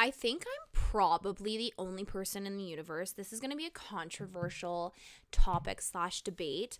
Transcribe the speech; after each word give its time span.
I 0.00 0.10
think 0.10 0.46
I'm 0.46 0.68
probably 0.72 1.58
the 1.58 1.74
only 1.76 2.06
person 2.06 2.46
in 2.46 2.56
the 2.56 2.64
universe. 2.64 3.12
This 3.12 3.34
is 3.34 3.38
going 3.38 3.50
to 3.50 3.56
be 3.56 3.66
a 3.66 3.70
controversial 3.70 4.94
topic 5.30 5.82
slash 5.82 6.22
debate 6.22 6.78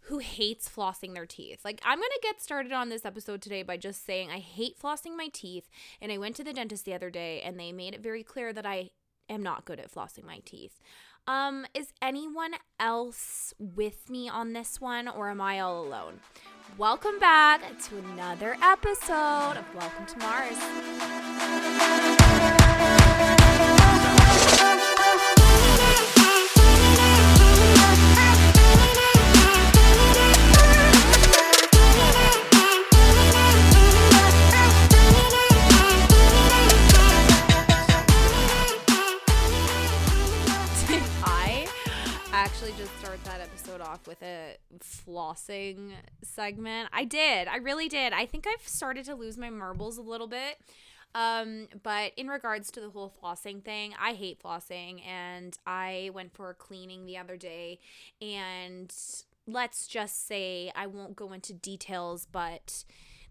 who 0.00 0.18
hates 0.18 0.68
flossing 0.68 1.14
their 1.14 1.24
teeth. 1.24 1.64
Like, 1.64 1.80
I'm 1.86 1.96
going 1.96 2.10
to 2.10 2.20
get 2.22 2.42
started 2.42 2.72
on 2.72 2.90
this 2.90 3.06
episode 3.06 3.40
today 3.40 3.62
by 3.62 3.78
just 3.78 4.04
saying 4.04 4.30
I 4.30 4.40
hate 4.40 4.78
flossing 4.78 5.16
my 5.16 5.28
teeth. 5.32 5.70
And 6.02 6.12
I 6.12 6.18
went 6.18 6.36
to 6.36 6.44
the 6.44 6.52
dentist 6.52 6.84
the 6.84 6.92
other 6.92 7.08
day 7.08 7.40
and 7.40 7.58
they 7.58 7.72
made 7.72 7.94
it 7.94 8.02
very 8.02 8.22
clear 8.22 8.52
that 8.52 8.66
I 8.66 8.90
am 9.30 9.42
not 9.42 9.64
good 9.64 9.80
at 9.80 9.90
flossing 9.90 10.24
my 10.24 10.40
teeth. 10.44 10.82
Um, 11.26 11.64
is 11.72 11.94
anyone 12.02 12.52
else 12.78 13.54
with 13.58 14.10
me 14.10 14.28
on 14.28 14.52
this 14.52 14.82
one 14.82 15.08
or 15.08 15.30
am 15.30 15.40
I 15.40 15.60
all 15.60 15.82
alone? 15.82 16.20
Welcome 16.78 17.18
back 17.18 17.60
to 17.88 17.98
another 17.98 18.56
episode 18.62 19.56
of 19.56 19.74
Welcome 19.74 20.06
to 20.06 20.14
Marz. 20.18 20.56
Actually 42.70 42.84
just 42.84 43.00
start 43.00 43.24
that 43.24 43.40
episode 43.40 43.80
off 43.80 44.06
with 44.06 44.22
a 44.22 44.56
flossing 44.80 45.92
segment. 46.22 46.88
I 46.92 47.04
did. 47.04 47.48
I 47.48 47.56
really 47.56 47.88
did. 47.88 48.12
I 48.12 48.26
think 48.26 48.46
I've 48.46 48.66
started 48.66 49.04
to 49.06 49.14
lose 49.14 49.36
my 49.36 49.50
marbles 49.50 49.98
a 49.98 50.02
little 50.02 50.26
bit. 50.26 50.60
Um, 51.14 51.68
but 51.82 52.12
in 52.16 52.28
regards 52.28 52.70
to 52.72 52.80
the 52.80 52.90
whole 52.90 53.12
flossing 53.22 53.64
thing, 53.64 53.94
I 54.00 54.12
hate 54.12 54.40
flossing 54.42 55.04
and 55.06 55.56
I 55.66 56.10
went 56.14 56.34
for 56.34 56.50
a 56.50 56.54
cleaning 56.54 57.06
the 57.06 57.16
other 57.16 57.36
day 57.36 57.80
and 58.20 58.94
let's 59.46 59.86
just 59.86 60.28
say 60.28 60.70
I 60.76 60.86
won't 60.86 61.16
go 61.16 61.32
into 61.32 61.52
details, 61.52 62.26
but 62.30 62.84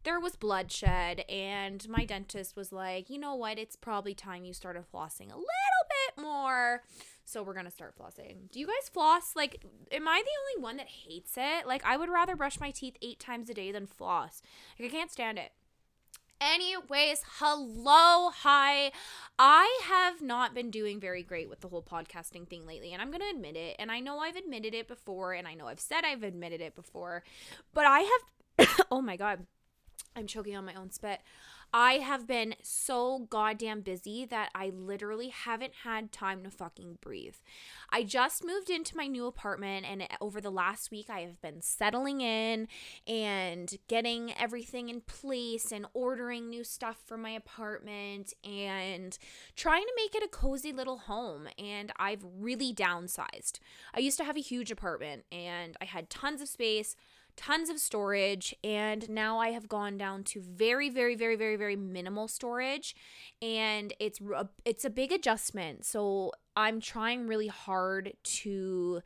there 0.04 0.20
was 0.20 0.36
bloodshed 0.36 1.24
and 1.30 1.88
my 1.88 2.04
dentist 2.04 2.56
was 2.56 2.72
like, 2.72 3.10
"You 3.10 3.20
know 3.20 3.36
what? 3.36 3.58
It's 3.58 3.76
probably 3.76 4.14
time 4.14 4.44
you 4.44 4.54
started 4.54 4.84
flossing 4.94 5.32
a 5.32 5.38
little 5.38 5.46
bit 5.46 6.24
more." 6.24 6.84
So 7.30 7.44
we're 7.44 7.54
gonna 7.54 7.70
start 7.70 7.94
flossing. 7.96 8.50
Do 8.52 8.60
you 8.60 8.66
guys 8.66 8.90
floss? 8.92 9.36
Like, 9.36 9.64
am 9.92 10.08
I 10.08 10.24
the 10.26 10.58
only 10.58 10.64
one 10.64 10.78
that 10.78 10.88
hates 10.88 11.34
it? 11.38 11.68
Like, 11.68 11.86
I 11.86 11.96
would 11.96 12.10
rather 12.10 12.36
brush 12.36 12.60
my 12.60 12.72
teeth 12.72 12.96
eight 13.04 13.20
times 13.20 13.52
a 13.52 13.54
day 13.54 13.72
than 13.72 13.86
floss. 13.86 14.42
Like, 14.80 14.90
I 14.90 14.92
can't 14.92 15.12
stand 15.12 15.38
it. 15.38 15.52
Anyways, 16.42 17.22
hello, 17.38 18.32
hi. 18.32 18.92
I 19.38 19.80
have 19.84 20.24
not 20.24 20.56
been 20.56 20.72
doing 20.72 21.00
very 21.00 21.22
great 21.22 21.50
with 21.50 21.60
the 21.60 21.68
whole 21.68 21.84
podcasting 21.84 22.48
thing 22.48 22.66
lately, 22.66 22.94
and 22.94 23.02
I'm 23.02 23.12
going 23.12 23.22
to 23.22 23.30
admit 23.30 23.58
it. 23.58 23.76
And 23.78 23.92
I 23.92 24.00
know 24.00 24.20
I've 24.20 24.38
admitted 24.38 24.74
it 24.74 24.88
before, 24.88 25.34
and 25.34 25.48
I 25.48 25.54
know 25.54 25.68
I've 25.68 25.82
said 25.82 26.06
I've 26.06 26.24
admitted 26.24 26.62
it 26.62 26.76
before, 26.76 27.24
but 27.74 27.86
I 27.86 28.10
have, 28.58 28.86
oh 28.92 29.02
my 29.02 29.18
God, 29.18 29.46
I'm 30.16 30.28
choking 30.28 30.56
on 30.56 30.66
my 30.66 30.74
own 30.76 30.92
spit. 30.92 31.20
I 31.74 31.94
have 31.94 32.26
been 32.26 32.56
so 32.64 33.28
goddamn 33.30 33.82
busy 33.82 34.26
that 34.26 34.50
I 34.56 34.72
literally 34.74 35.30
haven't 35.30 35.74
had 35.84 36.12
time 36.12 36.44
to 36.44 36.50
fucking 36.50 36.98
breathe. 37.02 37.36
I 37.92 38.04
just 38.04 38.44
moved 38.44 38.70
into 38.70 38.98
my 38.98 39.06
new 39.08 39.28
apartment, 39.28 39.86
and 39.86 40.08
over 40.20 40.42
the 40.42 40.50
last 40.50 40.90
week, 40.90 41.10
I 41.10 41.22
have 41.22 41.42
been 41.42 41.62
settling 41.62 42.22
in 42.22 42.68
and 43.08 43.76
getting 43.88 44.34
everything 44.38 44.90
in 44.90 45.02
place 45.02 45.72
and 45.72 45.86
ordering 45.94 46.50
new 46.50 46.64
stuff 46.64 46.98
for 47.06 47.18
my 47.18 47.32
apartment 47.32 48.34
and 48.44 49.18
trying 49.56 49.84
to 49.84 49.94
make 49.96 50.16
it 50.16 50.24
a 50.24 50.28
cozy 50.28 50.72
little 50.72 50.98
home. 51.00 51.48
And 51.58 51.92
I've 51.98 52.26
really 52.40 52.74
downsized. 52.74 53.60
I 53.94 54.00
used 54.00 54.18
to 54.18 54.24
have 54.24 54.38
a 54.38 54.42
huge 54.42 54.72
apartment 54.72 55.26
and 55.32 55.78
I 55.82 55.86
had 55.86 56.10
tons 56.10 56.42
of 56.42 56.50
space 56.50 56.96
tons 57.40 57.70
of 57.70 57.80
storage 57.80 58.54
and 58.66 59.10
now 59.10 59.40
I 59.40 59.52
have 59.52 59.70
gone 59.70 59.98
down 59.98 60.26
to 60.26 60.42
very 60.42 60.90
very 60.90 61.16
very 61.16 61.38
very 61.38 61.56
very 61.56 61.78
minimal 61.78 62.28
storage 62.28 62.94
and 63.42 63.94
it's 63.98 64.20
it's 64.66 64.84
a 64.84 64.90
big 64.90 65.14
adjustment. 65.14 65.86
So 65.86 66.34
I'm 66.58 66.82
trying 66.82 67.28
really 67.28 67.48
hard 67.48 68.12
to 68.42 69.00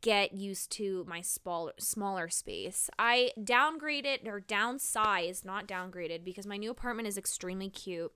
get 0.00 0.32
used 0.32 0.70
to 0.72 1.04
my 1.08 1.22
smaller 1.22 1.72
smaller 1.80 2.28
space. 2.28 2.88
I 3.00 3.32
downgraded 3.36 4.28
or 4.28 4.40
downsized, 4.40 5.44
not 5.44 5.66
downgraded 5.66 6.22
because 6.22 6.46
my 6.46 6.58
new 6.58 6.70
apartment 6.70 7.08
is 7.08 7.18
extremely 7.18 7.68
cute. 7.68 8.12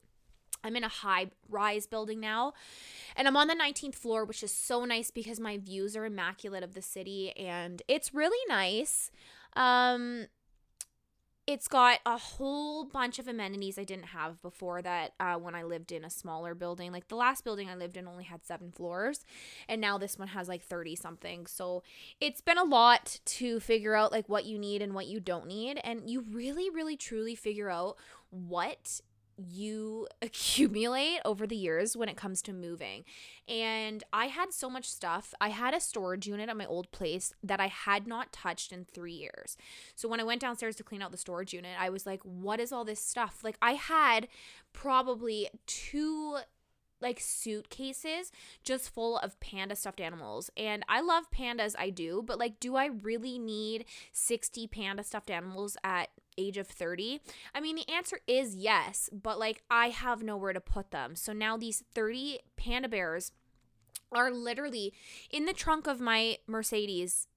I'm 0.63 0.77
in 0.77 0.85
a 0.85 0.89
high 0.89 1.31
rise 1.49 1.89
building 1.89 2.21
now, 2.21 2.53
and 3.17 3.27
I'm 3.27 3.37
on 3.37 3.49
the 3.49 3.55
19th 3.55 3.97
floor, 3.97 4.25
which 4.25 4.45
is 4.45 4.53
so 4.53 4.85
nice 4.85 5.11
because 5.11 5.41
my 5.41 5.59
views 5.59 5.97
are 5.97 6.05
immaculate 6.05 6.63
of 6.63 6.75
the 6.75 6.83
city 6.83 7.33
and 7.37 7.83
it's 7.89 8.15
really 8.15 8.39
nice. 8.49 9.11
Um, 9.57 10.27
it's 11.47 11.69
got 11.69 12.01
a 12.05 12.19
whole 12.19 12.85
bunch 12.85 13.21
of 13.21 13.29
amenities 13.29 13.79
I 13.79 13.85
didn't 13.85 14.07
have 14.07 14.43
before 14.43 14.83
that 14.83 15.13
uh, 15.21 15.37
when 15.37 15.55
I 15.55 15.63
lived 15.63 15.93
in 15.93 16.05
a 16.05 16.11
smaller 16.11 16.57
building. 16.57 16.91
Like 16.91 17.07
the 17.07 17.15
last 17.15 17.45
building 17.45 17.69
I 17.69 17.77
lived 17.77 17.97
in 17.97 18.09
only 18.09 18.25
had 18.25 18.45
seven 18.45 18.73
floors, 18.73 19.25
and 19.69 19.81
now 19.81 19.97
this 19.97 20.19
one 20.19 20.29
has 20.29 20.49
like 20.49 20.63
30 20.63 20.97
something. 20.97 21.47
So 21.47 21.85
it's 22.21 22.41
been 22.41 22.59
a 22.59 22.65
lot 22.65 23.21
to 23.27 23.61
figure 23.61 23.95
out 23.95 24.11
like 24.11 24.29
what 24.29 24.45
you 24.45 24.59
need 24.59 24.83
and 24.83 24.93
what 24.93 25.07
you 25.07 25.21
don't 25.21 25.47
need. 25.47 25.81
And 25.85 26.11
you 26.11 26.25
really, 26.33 26.69
really, 26.69 26.97
truly 26.97 27.37
figure 27.37 27.71
out 27.71 27.97
what 28.31 29.01
you 29.37 30.09
accumulate 30.23 31.21
over 31.25 31.47
the 31.47 31.57
years 31.57 31.97
when 31.97 32.09
it 32.09 32.17
comes 32.17 32.43
to 32.43 32.53
moving. 32.53 33.05
And 33.49 34.03
I 34.13 34.27
had 34.27 34.53
so 34.53 34.69
much 34.69 34.89
stuff. 34.89 35.35
I 35.41 35.49
had 35.49 35.75
a 35.75 35.81
storage 35.81 36.27
unit 36.27 36.49
at 36.49 36.57
my 36.57 36.67
old 36.67 36.91
place 36.91 37.33
that 37.43 37.61
I 37.61 37.69
had 37.69 38.07
not 38.07 38.33
touched 38.33 38.73
in 38.73 38.85
three 38.85 39.13
years. 39.13 39.57
So 39.95 40.09
when 40.09 40.21
I 40.21 40.25
went 40.25 40.41
downstairs 40.41 40.77
to 40.77 40.85
clean 40.85 41.03
out 41.03 41.13
the 41.13 41.19
storage 41.19 41.53
unit, 41.53 41.77
I 41.79 41.91
was 41.91 42.07
like, 42.07 42.21
what 42.23 42.61
is 42.61 42.73
all 42.73 42.85
this 42.85 43.01
stuff? 43.01 43.41
Like, 43.43 43.57
I 43.63 43.73
had 43.73 44.29
probably 44.73 45.49
two 45.67 46.39
like 47.01 47.21
suitcases 47.21 48.33
just 48.65 48.89
full 48.89 49.19
of 49.19 49.39
panda 49.41 49.77
stuffed 49.77 50.01
animals. 50.01 50.51
And 50.57 50.85
I 50.89 51.01
love 51.01 51.31
pandas, 51.31 51.75
I 51.79 51.91
do, 51.91 52.23
but 52.25 52.39
like, 52.39 52.59
do 52.61 52.77
I 52.77 52.87
really 52.87 53.39
need 53.39 53.85
60 54.13 54.67
panda 54.69 55.03
stuffed 55.03 55.31
animals 55.31 55.77
at 55.85 56.09
age 56.39 56.57
of 56.57 56.67
30? 56.67 57.21
I 57.55 57.61
mean, 57.61 57.77
the 57.77 57.89
answer 57.91 58.21
is 58.27 58.55
yes, 58.55 59.09
but 59.13 59.39
like, 59.39 59.63
I 59.71 59.89
have 59.89 60.23
nowhere 60.23 60.53
to 60.53 60.61
put 60.61 60.91
them. 60.91 61.17
So 61.17 61.33
now 61.33 61.57
these 61.57 61.85
30 61.95 62.41
panda 62.57 62.89
bears 62.89 63.33
are 64.13 64.31
literally 64.31 64.93
in 65.31 65.47
the 65.47 65.53
trunk 65.53 65.87
of 65.87 66.01
my 66.01 66.39
Mercedes 66.47 67.29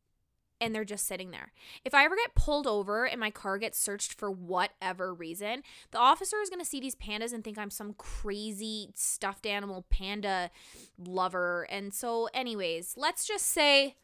and 0.62 0.76
they're 0.76 0.86
just 0.86 1.08
sitting 1.08 1.32
there. 1.32 1.52
If 1.86 1.94
I 1.94 2.04
ever 2.04 2.16
get 2.16 2.36
pulled 2.36 2.68
over 2.68 3.06
and 3.06 3.20
my 3.20 3.32
car 3.32 3.58
gets 3.58 3.80
searched 3.80 4.14
for 4.14 4.30
whatever 4.30 5.14
reason, 5.14 5.64
the 5.92 6.00
officer 6.00 6.38
is 6.42 6.50
going 6.50 6.59
to 6.59 6.66
see 6.66 6.80
these 6.80 6.96
pandas 6.96 7.34
and 7.34 7.44
think 7.44 7.58
I'm 7.58 7.70
some 7.70 7.94
crazy 7.94 8.90
stuffed 8.96 9.46
animal 9.46 9.85
panda 9.90 10.52
lover. 10.97 11.66
And 11.70 11.94
so, 11.94 12.29
anyways, 12.34 12.96
let's 12.97 13.26
just 13.26 13.46
say 13.46 13.96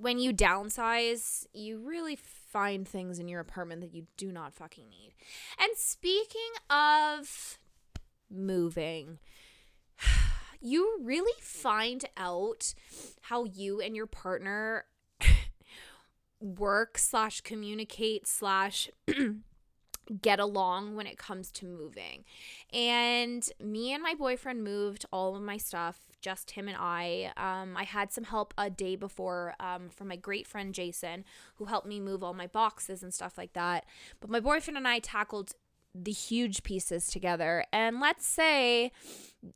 when 0.00 0.18
you 0.18 0.32
downsize, 0.32 1.46
you 1.52 1.78
really 1.78 2.16
find 2.16 2.88
things 2.88 3.18
in 3.18 3.28
your 3.28 3.40
apartment 3.40 3.82
that 3.82 3.94
you 3.94 4.06
do 4.16 4.32
not 4.32 4.54
fucking 4.54 4.88
need. 4.88 5.12
And 5.58 5.76
speaking 5.76 6.40
of 6.70 7.58
moving, 8.30 9.18
you 10.60 10.98
really 11.02 11.38
find 11.40 12.04
out 12.16 12.72
how 13.22 13.44
you 13.44 13.80
and 13.80 13.94
your 13.94 14.06
partner 14.06 14.86
work 16.40 16.96
slash 16.96 17.42
communicate 17.42 18.26
slash 18.26 18.88
get 20.22 20.40
along 20.40 20.96
when 20.96 21.06
it 21.06 21.18
comes 21.18 21.50
to 21.52 21.66
moving. 21.66 22.24
And 22.72 23.46
me 23.62 23.92
and 23.92 24.02
my 24.02 24.14
boyfriend 24.14 24.64
moved 24.64 25.04
all 25.12 25.36
of 25.36 25.42
my 25.42 25.58
stuff, 25.58 26.00
just 26.20 26.52
him 26.52 26.68
and 26.68 26.76
I. 26.78 27.32
Um, 27.36 27.76
I 27.76 27.84
had 27.84 28.12
some 28.12 28.24
help 28.24 28.54
a 28.58 28.70
day 28.70 28.96
before 28.96 29.54
um, 29.60 29.88
from 29.88 30.08
my 30.08 30.16
great 30.16 30.46
friend 30.46 30.74
Jason, 30.74 31.24
who 31.56 31.66
helped 31.66 31.86
me 31.86 32.00
move 32.00 32.22
all 32.22 32.34
my 32.34 32.46
boxes 32.46 33.02
and 33.02 33.12
stuff 33.12 33.38
like 33.38 33.52
that. 33.54 33.86
But 34.20 34.30
my 34.30 34.40
boyfriend 34.40 34.76
and 34.76 34.88
I 34.88 34.98
tackled 34.98 35.54
the 35.94 36.12
huge 36.12 36.62
pieces 36.62 37.08
together. 37.08 37.64
And 37.72 38.00
let's 38.00 38.26
say 38.26 38.92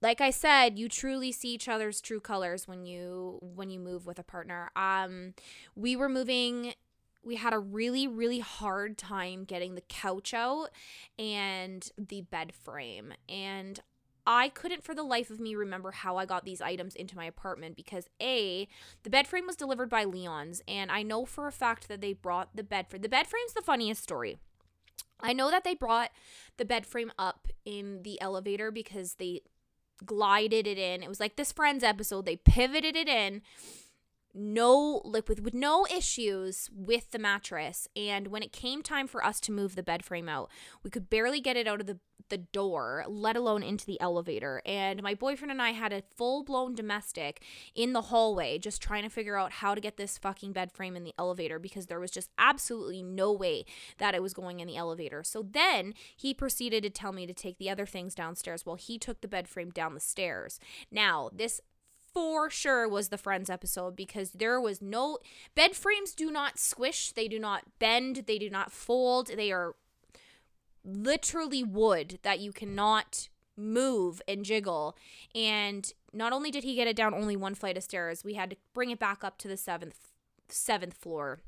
like 0.00 0.20
I 0.20 0.30
said, 0.30 0.78
you 0.78 0.88
truly 0.88 1.30
see 1.30 1.50
each 1.50 1.68
other's 1.68 2.00
true 2.00 2.20
colors 2.20 2.66
when 2.66 2.86
you 2.86 3.38
when 3.40 3.70
you 3.70 3.78
move 3.78 4.06
with 4.06 4.18
a 4.18 4.24
partner. 4.24 4.70
Um 4.76 5.34
we 5.76 5.94
were 5.96 6.08
moving 6.08 6.74
we 7.22 7.36
had 7.36 7.52
a 7.52 7.58
really 7.58 8.06
really 8.06 8.40
hard 8.40 8.98
time 8.98 9.44
getting 9.44 9.74
the 9.74 9.82
couch 9.82 10.34
out 10.34 10.70
and 11.18 11.90
the 11.96 12.22
bed 12.22 12.52
frame 12.54 13.12
and 13.28 13.80
I 14.26 14.48
couldn't 14.48 14.84
for 14.84 14.94
the 14.94 15.02
life 15.02 15.30
of 15.30 15.40
me 15.40 15.54
remember 15.54 15.90
how 15.90 16.16
I 16.16 16.24
got 16.24 16.44
these 16.44 16.60
items 16.60 16.94
into 16.94 17.16
my 17.16 17.26
apartment 17.26 17.76
because 17.76 18.08
A, 18.20 18.68
the 19.02 19.10
bed 19.10 19.26
frame 19.26 19.46
was 19.46 19.56
delivered 19.56 19.90
by 19.90 20.04
Leon's 20.04 20.62
and 20.66 20.90
I 20.90 21.02
know 21.02 21.24
for 21.24 21.46
a 21.46 21.52
fact 21.52 21.88
that 21.88 22.00
they 22.00 22.12
brought 22.12 22.56
the 22.56 22.62
bed 22.62 22.88
frame. 22.88 23.02
The 23.02 23.08
bed 23.08 23.26
frame's 23.26 23.52
the 23.52 23.62
funniest 23.62 24.02
story. 24.02 24.38
I 25.20 25.32
know 25.32 25.50
that 25.50 25.64
they 25.64 25.74
brought 25.74 26.10
the 26.56 26.64
bed 26.64 26.86
frame 26.86 27.12
up 27.18 27.48
in 27.64 28.02
the 28.02 28.20
elevator 28.20 28.70
because 28.70 29.14
they 29.14 29.42
glided 30.04 30.66
it 30.66 30.78
in. 30.78 31.02
It 31.02 31.08
was 31.08 31.20
like 31.20 31.36
this 31.36 31.52
Friends 31.52 31.84
episode. 31.84 32.26
They 32.26 32.36
pivoted 32.36 32.96
it 32.96 33.08
in 33.08 33.42
no 34.34 35.00
like 35.04 35.28
with, 35.28 35.40
with 35.40 35.54
no 35.54 35.86
issues 35.86 36.68
with 36.74 37.10
the 37.12 37.18
mattress. 37.18 37.88
And 37.96 38.28
when 38.28 38.42
it 38.42 38.52
came 38.52 38.82
time 38.82 39.06
for 39.06 39.24
us 39.24 39.40
to 39.40 39.52
move 39.52 39.76
the 39.76 39.82
bed 39.82 40.04
frame 40.04 40.28
out 40.28 40.50
we 40.82 40.90
could 40.90 41.08
barely 41.08 41.40
get 41.40 41.56
it 41.56 41.66
out 41.66 41.80
of 41.80 41.86
the 41.86 41.98
the 42.30 42.38
door 42.38 43.04
let 43.06 43.36
alone 43.36 43.62
into 43.62 43.86
the 43.86 44.00
elevator. 44.00 44.62
And 44.64 45.02
my 45.02 45.14
boyfriend 45.14 45.50
and 45.50 45.60
I 45.60 45.70
had 45.70 45.92
a 45.92 46.02
full-blown 46.16 46.74
domestic 46.74 47.42
in 47.74 47.92
the 47.92 48.02
hallway 48.02 48.58
just 48.58 48.80
trying 48.80 49.02
to 49.02 49.10
figure 49.10 49.36
out 49.36 49.52
how 49.52 49.74
to 49.74 49.80
get 49.80 49.96
this 49.96 50.18
fucking 50.18 50.52
bed 50.52 50.72
frame 50.72 50.96
in 50.96 51.04
the 51.04 51.14
elevator 51.18 51.58
because 51.58 51.86
there 51.86 52.00
was 52.00 52.10
just 52.10 52.30
absolutely 52.38 53.02
no 53.02 53.32
way 53.32 53.64
that 53.98 54.14
it 54.14 54.22
was 54.22 54.34
going 54.34 54.60
in 54.60 54.66
the 54.66 54.76
elevator. 54.76 55.22
So 55.22 55.46
then 55.48 55.94
he 56.16 56.34
proceeded 56.34 56.82
to 56.84 56.90
tell 56.90 57.12
me 57.12 57.26
to 57.26 57.34
take 57.34 57.58
the 57.58 57.70
other 57.70 57.86
things 57.86 58.14
downstairs 58.14 58.64
while 58.64 58.76
he 58.76 58.98
took 58.98 59.20
the 59.20 59.28
bed 59.28 59.48
frame 59.48 59.70
down 59.70 59.94
the 59.94 60.00
stairs. 60.00 60.58
Now 60.90 61.30
this 61.32 61.60
for 62.14 62.48
sure 62.48 62.88
was 62.88 63.08
the 63.08 63.18
Friends 63.18 63.50
episode 63.50 63.96
because 63.96 64.30
there 64.30 64.60
was 64.60 64.80
no 64.80 65.18
bed 65.54 65.74
frames 65.74 66.14
do 66.14 66.30
not 66.30 66.58
squish, 66.58 67.12
they 67.12 67.26
do 67.26 67.38
not 67.38 67.64
bend, 67.78 68.24
they 68.26 68.38
do 68.38 68.48
not 68.48 68.70
fold. 68.70 69.26
They 69.36 69.50
are 69.50 69.74
literally 70.84 71.64
wood 71.64 72.20
that 72.22 72.38
you 72.38 72.52
cannot 72.52 73.28
move 73.56 74.22
and 74.28 74.44
jiggle. 74.44 74.96
And 75.34 75.92
not 76.12 76.32
only 76.32 76.50
did 76.50 76.64
he 76.64 76.76
get 76.76 76.86
it 76.86 76.96
down 76.96 77.14
only 77.14 77.36
one 77.36 77.54
flight 77.54 77.76
of 77.76 77.82
stairs, 77.82 78.22
we 78.24 78.34
had 78.34 78.50
to 78.50 78.56
bring 78.72 78.90
it 78.90 78.98
back 78.98 79.24
up 79.24 79.36
to 79.38 79.48
the 79.48 79.56
seventh 79.56 80.12
seventh 80.48 80.94
floor. 80.94 81.40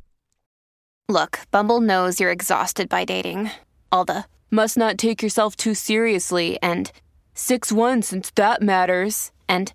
Look, 1.09 1.41
Bumble 1.53 1.81
knows 1.81 2.19
you're 2.19 2.33
exhausted 2.33 2.89
by 2.89 3.05
dating. 3.05 3.51
All 3.93 4.05
the 4.05 4.25
must 4.51 4.77
not 4.77 4.99
take 4.99 5.23
yourself 5.23 5.55
too 5.55 5.75
seriously 5.75 6.59
and 6.61 6.91
6 7.35 7.71
1 7.71 8.03
since 8.03 8.31
that 8.33 8.63
matters. 8.63 9.31
And 9.49 9.73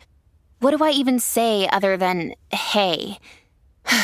what 0.61 0.77
do 0.77 0.83
I 0.83 0.91
even 0.91 1.19
say 1.19 1.67
other 1.67 1.97
than 1.97 2.35
hey? 2.51 3.17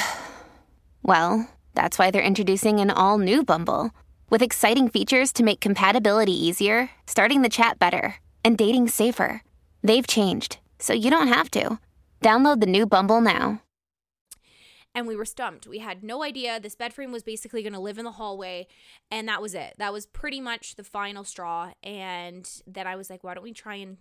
well, 1.03 1.47
that's 1.75 1.99
why 1.99 2.09
they're 2.09 2.21
introducing 2.21 2.79
an 2.79 2.89
all 2.89 3.19
new 3.19 3.43
Bumble 3.43 3.91
with 4.31 4.41
exciting 4.41 4.89
features 4.89 5.31
to 5.33 5.43
make 5.43 5.59
compatibility 5.61 6.33
easier, 6.33 6.89
starting 7.05 7.43
the 7.43 7.49
chat 7.49 7.77
better, 7.77 8.15
and 8.43 8.57
dating 8.57 8.87
safer. 8.87 9.43
They've 9.83 10.07
changed, 10.07 10.57
so 10.79 10.93
you 10.93 11.11
don't 11.11 11.27
have 11.27 11.51
to. 11.51 11.79
Download 12.21 12.59
the 12.59 12.65
new 12.65 12.87
Bumble 12.87 13.21
now. 13.21 13.61
And 14.95 15.05
we 15.05 15.15
were 15.15 15.25
stumped. 15.25 15.67
We 15.67 15.77
had 15.77 16.03
no 16.03 16.23
idea. 16.23 16.59
This 16.59 16.73
bed 16.73 16.91
frame 16.91 17.11
was 17.11 17.21
basically 17.21 17.61
going 17.61 17.73
to 17.73 17.79
live 17.79 17.99
in 17.99 18.05
the 18.05 18.13
hallway, 18.13 18.65
and 19.11 19.27
that 19.27 19.43
was 19.43 19.53
it. 19.53 19.75
That 19.77 19.93
was 19.93 20.07
pretty 20.07 20.41
much 20.41 20.73
the 20.73 20.83
final 20.83 21.23
straw. 21.23 21.73
And 21.83 22.49
then 22.65 22.87
I 22.87 22.95
was 22.95 23.11
like, 23.11 23.23
why 23.23 23.35
don't 23.35 23.43
we 23.43 23.53
try 23.53 23.75
and 23.75 23.97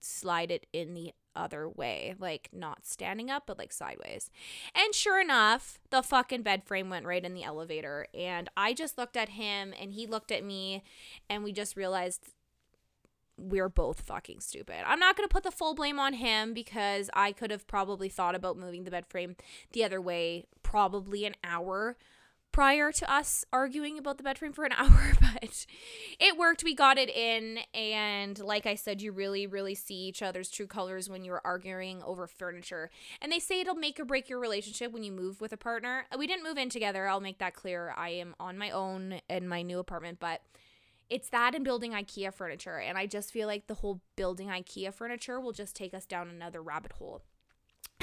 slide 0.00 0.50
it 0.50 0.66
in 0.72 0.94
the 0.94 1.12
other 1.34 1.68
way, 1.68 2.14
like 2.18 2.48
not 2.52 2.86
standing 2.86 3.30
up, 3.30 3.44
but 3.46 3.58
like 3.58 3.72
sideways. 3.72 4.30
And 4.74 4.94
sure 4.94 5.20
enough, 5.20 5.78
the 5.90 6.02
fucking 6.02 6.42
bed 6.42 6.64
frame 6.64 6.90
went 6.90 7.06
right 7.06 7.24
in 7.24 7.34
the 7.34 7.44
elevator. 7.44 8.06
And 8.14 8.48
I 8.56 8.72
just 8.72 8.98
looked 8.98 9.16
at 9.16 9.30
him 9.30 9.72
and 9.80 9.92
he 9.92 10.06
looked 10.06 10.32
at 10.32 10.44
me, 10.44 10.82
and 11.28 11.44
we 11.44 11.52
just 11.52 11.76
realized 11.76 12.32
we're 13.38 13.68
both 13.68 14.02
fucking 14.02 14.40
stupid. 14.40 14.76
I'm 14.86 15.00
not 15.00 15.16
going 15.16 15.28
to 15.28 15.32
put 15.32 15.42
the 15.42 15.50
full 15.50 15.74
blame 15.74 15.98
on 15.98 16.14
him 16.14 16.54
because 16.54 17.10
I 17.14 17.32
could 17.32 17.50
have 17.50 17.66
probably 17.66 18.08
thought 18.08 18.34
about 18.34 18.58
moving 18.58 18.84
the 18.84 18.90
bed 18.90 19.06
frame 19.06 19.36
the 19.72 19.84
other 19.84 20.00
way 20.00 20.44
probably 20.62 21.24
an 21.24 21.34
hour 21.42 21.96
prior 22.52 22.92
to 22.92 23.12
us 23.12 23.44
arguing 23.52 23.98
about 23.98 24.18
the 24.18 24.22
bed 24.22 24.38
frame 24.38 24.52
for 24.52 24.64
an 24.64 24.72
hour, 24.76 25.12
but 25.20 25.66
it 26.20 26.36
worked. 26.36 26.62
We 26.62 26.74
got 26.74 26.98
it 26.98 27.08
in. 27.08 27.58
And 27.74 28.38
like 28.38 28.66
I 28.66 28.74
said, 28.74 29.02
you 29.02 29.12
really, 29.12 29.46
really 29.46 29.74
see 29.74 29.94
each 29.94 30.22
other's 30.22 30.50
true 30.50 30.66
colors 30.66 31.08
when 31.08 31.24
you're 31.24 31.40
arguing 31.44 32.02
over 32.02 32.26
furniture. 32.26 32.90
And 33.20 33.32
they 33.32 33.38
say 33.38 33.60
it'll 33.60 33.74
make 33.74 33.98
or 33.98 34.04
break 34.04 34.28
your 34.28 34.38
relationship 34.38 34.92
when 34.92 35.02
you 35.02 35.12
move 35.12 35.40
with 35.40 35.52
a 35.52 35.56
partner. 35.56 36.06
We 36.16 36.26
didn't 36.26 36.44
move 36.44 36.58
in 36.58 36.68
together. 36.68 37.08
I'll 37.08 37.20
make 37.20 37.38
that 37.38 37.54
clear. 37.54 37.94
I 37.96 38.10
am 38.10 38.34
on 38.38 38.58
my 38.58 38.70
own 38.70 39.20
in 39.28 39.48
my 39.48 39.62
new 39.62 39.78
apartment, 39.78 40.18
but 40.20 40.42
it's 41.10 41.28
that 41.30 41.54
and 41.54 41.64
building 41.64 41.92
IKEA 41.92 42.32
furniture. 42.32 42.78
And 42.78 42.96
I 42.96 43.06
just 43.06 43.32
feel 43.32 43.46
like 43.46 43.66
the 43.66 43.74
whole 43.74 44.00
building 44.16 44.48
IKEA 44.48 44.94
furniture 44.94 45.40
will 45.40 45.52
just 45.52 45.76
take 45.76 45.92
us 45.94 46.06
down 46.06 46.28
another 46.28 46.62
rabbit 46.62 46.92
hole. 46.92 47.22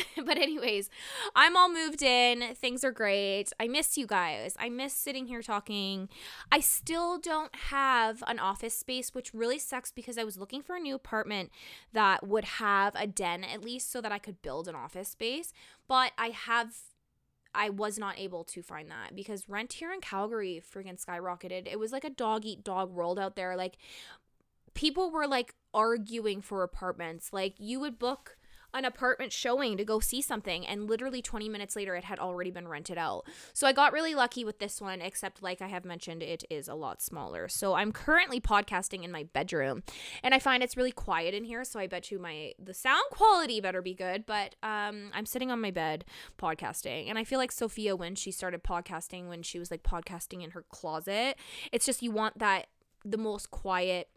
but 0.25 0.38
anyways, 0.38 0.90
I'm 1.36 1.56
all 1.56 1.69
moved 1.72 2.01
in. 2.01 2.56
Things 2.56 2.84
are 2.84 2.92
great. 2.92 3.51
I 3.60 3.68
miss 3.68 3.98
you 3.98 4.07
guys. 4.07 4.56
I 4.60 4.69
miss 4.69 4.94
sitting 4.94 5.28
here 5.28 5.42
talking. 5.42 6.10
I 6.51 6.60
still 6.60 7.18
don't 7.18 7.54
have 7.56 8.24
an 8.28 8.40
office 8.40 8.75
space, 8.75 9.13
which 9.13 9.34
really 9.34 9.60
sucks 9.60 9.92
because 9.92 10.18
I 10.18 10.24
was 10.24 10.38
looking 10.38 10.62
for 10.62 10.75
a 10.75 10.80
new 10.80 10.96
apartment 10.96 11.51
that 11.94 12.28
would 12.28 12.46
have 12.46 12.94
a 12.96 13.07
den 13.07 13.44
at 13.44 13.63
least 13.63 13.92
so 13.92 14.01
that 14.01 14.12
I 14.12 14.19
could 14.19 14.42
build 14.42 14.68
an 14.68 14.75
office 14.75 15.10
space, 15.10 15.54
but 15.88 16.12
I 16.18 16.30
have 16.30 16.75
I 17.54 17.69
was 17.69 17.98
not 17.98 18.19
able 18.19 18.44
to 18.44 18.62
find 18.62 18.92
that 18.92 19.16
because 19.16 19.50
rent 19.50 19.74
here 19.74 19.92
in 19.92 20.02
Calgary 20.02 20.62
freaking 20.62 21.04
skyrocketed. 21.04 21.68
It 21.68 21.80
was 21.80 21.92
like 21.92 22.04
a 22.04 22.10
dog 22.10 22.45
eat 22.45 22.63
dog 22.63 22.92
world 22.92 23.18
out 23.18 23.36
there. 23.36 23.56
Like 23.56 23.78
people 24.74 25.10
were 25.10 25.28
like 25.28 25.56
arguing 25.74 26.42
for 26.42 26.63
apartments. 26.63 27.34
Like 27.34 27.56
you 27.57 27.80
would 27.80 27.98
book 27.98 28.38
an 28.74 28.86
apartment 28.86 29.31
showing 29.31 29.77
to 29.77 29.86
go 29.86 30.00
see 30.00 30.21
something 30.21 30.66
and 30.66 30.89
literally 30.89 31.21
20 31.21 31.50
minutes 31.50 31.75
later 31.75 31.95
it 31.95 32.04
had 32.04 32.19
already 32.19 32.51
been 32.51 32.68
rented 32.68 32.98
out. 32.98 33.25
So 33.54 33.68
I 33.68 33.74
got 33.74 33.94
really 33.94 34.16
lucky 34.16 34.45
with 34.45 34.60
this 34.60 34.80
one 34.80 35.01
except 35.01 35.42
like 35.42 35.62
I 35.62 35.68
have 35.68 35.86
mentioned 35.86 36.21
it 36.21 36.44
is 36.50 36.68
a 36.68 36.75
lot 36.75 37.01
smaller. 37.01 37.48
So 37.48 37.74
I'm 37.74 37.92
currently 37.92 38.39
podcasting 38.39 39.04
in 39.04 39.12
my 39.12 39.24
bedroom 39.24 39.83
and 40.24 40.33
I 40.33 40.39
find 40.39 40.62
it's 40.62 40.77
really 40.77 40.92
quiet 40.92 41.33
in 41.33 41.44
here 41.44 41.63
so 41.63 41.80
I 41.80 41.88
bet 41.88 42.12
you 42.12 42.19
my 42.19 42.54
the 42.60 42.74
sound 42.74 43.04
quality 43.12 43.59
better 43.59 43.81
be 43.81 43.94
good, 43.94 44.26
but 44.26 44.56
um 44.64 45.11
I'm 45.14 45.26
sitting 45.26 45.52
on 45.52 45.61
my 45.61 45.71
bed 45.71 46.06
podcasting 46.38 47.09
and 47.09 47.18
I 47.18 47.23
feel 47.23 47.40
like 47.40 47.52
Sophia 47.52 47.95
when 47.95 48.16
she 48.16 48.31
started 48.31 48.64
podcasting 48.64 49.28
when 49.28 49.44
she 49.44 49.59
was 49.59 49.71
like 49.71 49.83
podcasting 49.83 50.44
in 50.44 50.52
her 50.52 50.66
closet, 50.69 51.38
it's 51.71 51.85
just 51.85 52.04
you 52.04 52.11
want 52.11 52.40
that 52.40 52.68
the 53.04 53.18
most 53.18 53.49
quiet 53.52 54.09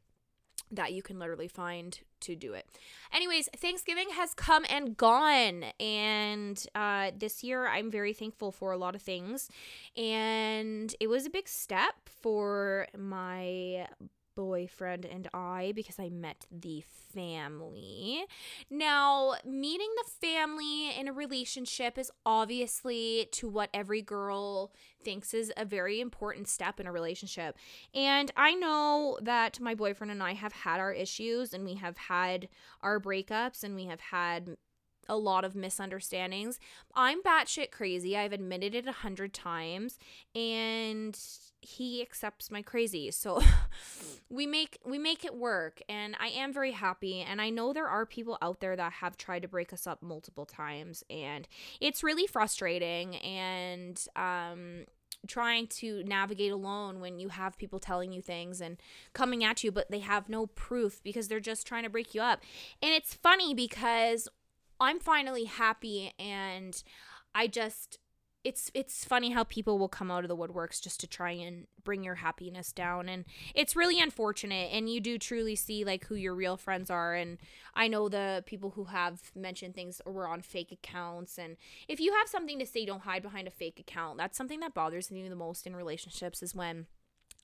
that 0.71 0.92
you 0.92 1.02
can 1.02 1.18
literally 1.18 1.49
find 1.49 2.00
to 2.23 2.35
do 2.35 2.55
it. 2.55 2.67
Anyways, 3.12 3.49
Thanksgiving 3.57 4.11
has 4.11 4.35
come 4.35 4.64
and 4.69 4.97
gone, 4.97 5.64
and 5.79 6.64
uh, 6.75 7.11
this 7.17 7.45
year 7.45 7.67
I'm 7.67 7.91
very 7.91 8.12
thankful 8.12 8.52
for 8.52 8.73
a 8.73 8.79
lot 8.79 8.95
of 8.95 9.02
things, 9.02 9.49
and 9.97 10.95
it 10.99 11.09
was 11.09 11.26
a 11.26 11.31
big 11.31 11.49
step 11.49 11.95
for 12.07 12.87
my 12.97 13.87
boyfriend 14.35 15.05
and 15.05 15.29
I 15.33 15.73
because 15.75 15.99
I 15.99 16.09
met 16.09 16.47
the 16.51 16.83
family. 17.15 18.25
Now, 18.71 19.35
meeting 19.45 19.91
the 19.97 20.11
family 20.27 20.91
in 20.99 21.09
a 21.09 21.12
relationship 21.12 21.99
is 21.99 22.11
obviously 22.25 23.29
to 23.33 23.49
what 23.49 23.71
every 23.75 24.03
girl 24.03 24.73
thinks 25.05 25.35
is 25.35 25.53
a 25.57 25.65
very 25.65 26.01
important 26.01 26.49
step 26.49 26.81
in 26.81 26.87
a 26.87 26.93
relationship. 26.93 27.57
And 27.95 28.31
I 28.37 28.55
know 28.55 29.19
that 29.23 29.61
my 29.61 29.75
boyfriend 29.75 30.11
and 30.11 30.23
I 30.23 30.35
have 30.35 30.53
had 30.53 30.81
our 30.81 30.93
issues 30.93 31.53
and 31.53 31.65
we 31.65 31.75
have 31.75 31.97
had 31.97 32.49
our 32.81 33.01
breakups 33.01 33.62
and 33.62 33.75
we 33.75 33.87
have 33.87 34.01
had 34.01 34.57
a 35.12 35.16
lot 35.16 35.45
of 35.45 35.54
misunderstandings. 35.54 36.59
I'm 36.95 37.23
batshit 37.23 37.71
crazy. 37.71 38.16
I've 38.16 38.33
admitted 38.33 38.75
it 38.75 38.87
a 38.87 38.92
hundred 38.92 39.35
times, 39.35 39.99
and 40.35 41.16
he 41.61 42.00
accepts 42.00 42.50
my 42.50 42.62
crazy. 42.62 43.11
So 43.11 43.42
we 44.31 44.47
make 44.47 44.78
we 44.87 44.99
make 44.99 45.23
it 45.26 45.37
work, 45.37 45.83
and 45.87 46.16
I 46.19 46.28
am 46.28 46.50
very 46.50 46.73
happy. 46.73 47.21
And 47.21 47.42
I 47.42 47.50
know 47.50 47.75
there 47.75 47.87
are 47.88 48.07
people 48.07 48.38
out 48.40 48.61
there 48.61 48.75
that 48.75 48.95
have 48.95 49.19
tried 49.19 49.42
to 49.42 49.49
break 49.49 49.73
us 49.75 49.87
up 49.87 50.02
multiple 50.02 50.47
times, 50.47 51.04
and 51.11 51.47
it's 51.78 52.02
really 52.02 52.26
frustrating. 52.26 53.16
And 53.16 54.02
um, 54.16 54.87
trying 55.26 55.66
to 55.69 56.02
navigate 56.04 56.52
alone 56.52 57.00
when 57.00 57.19
you 57.19 57.28
have 57.28 57.57
people 57.57 57.78
telling 57.78 58.12
you 58.12 58.21
things 58.21 58.61
and 58.61 58.78
coming 59.12 59.45
at 59.45 59.62
you, 59.62 59.71
but 59.71 59.90
they 59.90 60.00
have 60.00 60.28
no 60.28 60.47
proof 60.47 61.02
because 61.02 61.28
they're 61.28 61.40
just 61.40 61.66
trying 61.66 61.85
to 61.85 61.90
break 61.90 62.14
you 62.14 62.21
up. 62.21 62.40
And 62.83 62.92
it's 62.92 63.14
funny 63.14 63.54
because 63.54 64.28
I'm 64.81 64.99
finally 64.99 65.45
happy 65.45 66.12
and 66.19 66.83
I 67.35 67.47
just 67.47 67.99
it's 68.45 68.71
it's 68.75 69.05
funny 69.05 69.31
how 69.31 69.45
people 69.45 69.79
will 69.79 69.88
come 69.88 70.11
out 70.11 70.25
of 70.25 70.29
the 70.29 70.37
woodworks 70.37 70.83
just 70.83 70.99
to 71.00 71.07
try 71.07 71.31
and 71.31 71.67
bring 71.85 72.02
your 72.02 72.17
happiness 72.17 72.73
down. 72.73 73.09
And 73.09 73.25
it's 73.55 73.76
really 73.76 74.00
unfortunate 74.00 74.71
and 74.73 74.88
you 74.88 75.00
do 75.00 75.19
truly 75.19 75.55
see 75.55 75.85
like 75.85 76.07
who 76.07 76.17
your 76.17 76.35
real 76.35 76.57
friends 76.57 76.91
are. 76.91 77.14
And 77.14 77.38
I 77.75 77.88
know 77.88 78.09
the 78.09 78.43
people 78.47 78.71
who 78.71 78.85
have 78.85 79.31
mentioned 79.35 79.75
things 79.75 80.00
or 80.05 80.12
were 80.12 80.29
on 80.29 80.43
fake 80.43 80.73
accounts. 80.73 81.38
And 81.38 81.57
if 81.88 82.00
you 82.00 82.12
have 82.14 82.29
something 82.29 82.59
to 82.59 82.67
say 82.67 82.85
don't 82.85 83.02
hide 83.02 83.23
behind 83.23 83.47
a 83.47 83.52
fake 83.52 83.79
account. 83.79 84.19
That's 84.19 84.37
something 84.37 84.61
that 84.61 84.75
bothers 84.75 85.11
me 85.11 85.29
the 85.29 85.37
most 85.37 85.67
in 85.67 85.76
relationships 85.76 86.43
is 86.43 86.55
when 86.55 86.87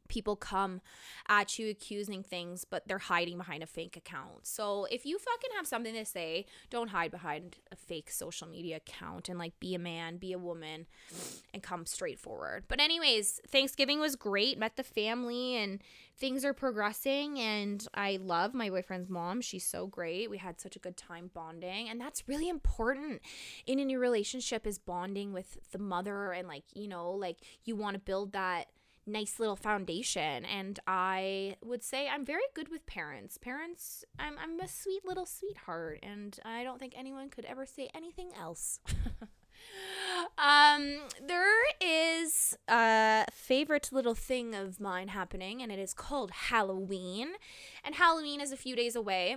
people 0.09 0.37
come 0.37 0.81
at 1.29 1.59
you 1.59 1.71
accusing 1.71 2.23
things, 2.23 2.65
but 2.65 2.87
they're 2.89 2.99
hiding 2.99 3.39
behind 3.39 3.63
a 3.63 3.67
fake 3.67 3.97
account. 3.97 4.47
So 4.47 4.87
if 4.91 5.07
you 5.07 5.19
fucking 5.19 5.51
have 5.57 5.67
something 5.67 5.95
to 5.95 6.05
say, 6.05 6.47
don't 6.71 6.89
hide 6.89 7.11
behind 7.11 7.59
a 7.71 7.77
fake 7.77 8.11
social 8.11 8.49
media 8.49 8.77
account 8.77 9.29
and 9.29 9.39
like 9.39 9.59
be 9.61 9.75
a 9.75 9.79
man, 9.79 10.17
be 10.17 10.33
a 10.33 10.39
woman, 10.39 10.87
and 11.53 11.63
come 11.63 11.87
straight 11.87 12.19
forward. 12.19 12.65
But, 12.69 12.81
anyways, 12.81 13.41
Thanksgiving 13.49 14.01
was 14.01 14.17
great, 14.17 14.59
met 14.59 14.77
the 14.77 14.83
family, 14.83 15.57
and 15.57 15.81
things 16.17 16.45
are 16.45 16.53
progressing. 16.53 17.39
And 17.39 17.87
I 17.95 18.19
love 18.21 18.55
my 18.55 18.71
boyfriend's 18.71 19.09
mom. 19.09 19.41
She's 19.41 19.65
so 19.65 19.87
great. 19.87 20.31
We 20.31 20.39
had 20.39 20.61
such 20.61 20.77
a 20.77 20.81
good 20.81 20.97
time 20.97 21.31
bonding. 21.33 21.89
And 21.89 22.01
that's 22.01 22.29
really 22.29 22.49
important 22.49 23.21
in 23.67 23.79
a 23.79 23.85
new 23.85 23.99
relationship 23.99 24.67
is 24.67 24.79
bonding 24.79 25.33
with 25.33 25.59
the 25.73 25.79
mother 25.79 26.33
and 26.33 26.49
like, 26.49 26.65
you 26.75 26.89
know, 26.89 27.11
like 27.11 27.39
you 27.65 27.77
want 27.77 27.95
to 27.95 28.01
build 28.01 28.33
that 28.33 28.67
nice 29.09 29.39
little 29.41 29.57
foundation 29.57 30.45
and 30.45 30.79
i 30.87 31.57
would 31.65 31.83
say 31.83 32.09
i'm 32.09 32.25
very 32.25 32.43
good 32.55 32.69
with 32.69 32.87
parents. 32.87 33.39
Parents 33.39 34.05
i'm, 34.19 34.35
I'm 34.39 34.61
a 34.61 34.69
sweet 34.69 35.05
little 35.05 35.27
sweetheart 35.27 36.01
and 36.03 36.39
i 36.45 36.63
don't 36.63 36.79
think 36.79 36.95
anyone 36.97 37.31
could 37.31 37.45
ever 37.45 37.67
say 37.67 37.89
anything 37.95 38.31
else. 38.39 38.81
Um 40.39 41.01
there 41.27 41.53
is 41.81 42.57
a 42.69 43.25
favorite 43.33 43.91
little 43.93 44.15
thing 44.15 44.55
of 44.55 44.81
mine 44.81 45.09
happening 45.09 45.63
and 45.63 45.73
it 45.73 45.79
is 45.79 45.93
called 45.93 46.31
halloween 46.31 47.31
and 47.85 47.97
halloween 47.97 48.41
is 48.41 48.53
a 48.53 48.57
few 48.57 48.77
days 48.77 48.95
away 48.95 49.37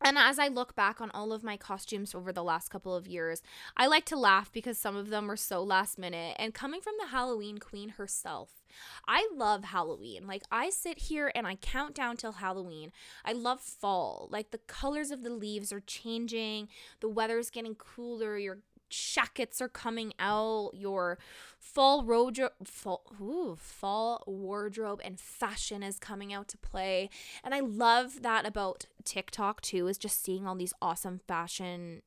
and 0.00 0.16
as 0.16 0.38
I 0.38 0.48
look 0.48 0.76
back 0.76 1.00
on 1.00 1.10
all 1.12 1.32
of 1.32 1.42
my 1.42 1.56
costumes 1.56 2.14
over 2.14 2.32
the 2.32 2.44
last 2.44 2.68
couple 2.68 2.94
of 2.94 3.06
years, 3.06 3.42
I 3.76 3.86
like 3.86 4.04
to 4.06 4.16
laugh 4.16 4.52
because 4.52 4.78
some 4.78 4.96
of 4.96 5.10
them 5.10 5.26
were 5.26 5.36
so 5.36 5.62
last 5.62 5.98
minute. 5.98 6.36
And 6.38 6.54
coming 6.54 6.80
from 6.80 6.94
the 6.98 7.08
Halloween 7.08 7.58
queen 7.58 7.90
herself, 7.90 8.62
I 9.06 9.28
love 9.34 9.64
Halloween. 9.64 10.26
Like, 10.26 10.44
I 10.52 10.70
sit 10.70 10.98
here 10.98 11.32
and 11.34 11.46
I 11.46 11.56
count 11.56 11.94
down 11.94 12.16
till 12.16 12.32
Halloween. 12.32 12.92
I 13.24 13.32
love 13.32 13.60
fall. 13.60 14.28
Like, 14.30 14.50
the 14.50 14.58
colors 14.58 15.10
of 15.10 15.22
the 15.22 15.30
leaves 15.30 15.72
are 15.72 15.80
changing, 15.80 16.68
the 17.00 17.08
weather's 17.08 17.50
getting 17.50 17.74
cooler, 17.74 18.38
your 18.38 18.58
jackets 18.90 19.60
are 19.60 19.68
coming 19.68 20.12
out, 20.18 20.70
your 20.74 21.18
fall 21.58 22.02
wardrobe, 22.02 22.52
fall, 22.64 23.02
ooh, 23.20 23.56
fall 23.58 24.22
wardrobe 24.26 25.00
and 25.04 25.18
fashion 25.20 25.82
is 25.82 25.98
coming 25.98 26.32
out 26.32 26.48
to 26.48 26.58
play. 26.58 27.10
And 27.44 27.54
I 27.54 27.60
love 27.60 28.22
that 28.22 28.46
about 28.46 28.86
TikTok 29.04 29.60
too, 29.60 29.86
is 29.86 29.98
just 29.98 30.22
seeing 30.22 30.46
all 30.46 30.54
these 30.54 30.74
awesome 30.80 31.20
fashion 31.26 32.02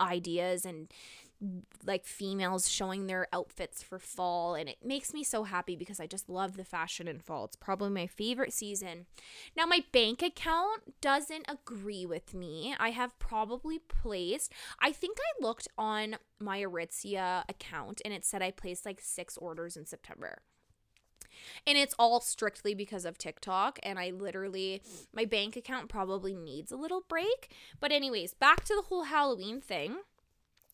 ideas 0.00 0.64
and 0.64 0.88
like 1.84 2.06
females 2.06 2.68
showing 2.68 3.06
their 3.06 3.26
outfits 3.32 3.82
for 3.82 3.98
fall 3.98 4.54
and 4.54 4.68
it 4.68 4.78
makes 4.84 5.12
me 5.12 5.24
so 5.24 5.44
happy 5.44 5.76
because 5.76 6.00
I 6.00 6.06
just 6.06 6.28
love 6.28 6.56
the 6.56 6.64
fashion 6.64 7.08
in 7.08 7.18
fall. 7.18 7.44
It's 7.44 7.56
probably 7.56 7.90
my 7.90 8.06
favorite 8.06 8.52
season. 8.52 9.06
Now 9.56 9.66
my 9.66 9.84
bank 9.92 10.22
account 10.22 11.00
doesn't 11.00 11.46
agree 11.48 12.06
with 12.06 12.34
me. 12.34 12.74
I 12.78 12.90
have 12.90 13.18
probably 13.18 13.78
placed 13.78 14.52
I 14.80 14.92
think 14.92 15.18
I 15.18 15.44
looked 15.44 15.68
on 15.76 16.16
my 16.38 16.60
Aritzia 16.60 17.44
account 17.48 18.00
and 18.04 18.14
it 18.14 18.24
said 18.24 18.42
I 18.42 18.50
placed 18.50 18.86
like 18.86 19.00
6 19.00 19.36
orders 19.38 19.76
in 19.76 19.86
September. 19.86 20.38
And 21.66 21.76
it's 21.76 21.94
all 21.98 22.20
strictly 22.20 22.74
because 22.74 23.04
of 23.04 23.18
TikTok. 23.18 23.78
And 23.82 23.98
I 23.98 24.10
literally, 24.10 24.82
my 25.12 25.24
bank 25.24 25.56
account 25.56 25.88
probably 25.88 26.34
needs 26.34 26.70
a 26.72 26.76
little 26.76 27.02
break. 27.08 27.52
But, 27.80 27.92
anyways, 27.92 28.34
back 28.34 28.64
to 28.64 28.74
the 28.74 28.82
whole 28.82 29.04
Halloween 29.04 29.60
thing. 29.60 29.98